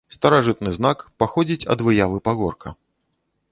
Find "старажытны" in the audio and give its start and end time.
0.13-0.71